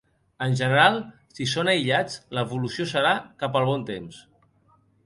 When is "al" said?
3.63-3.71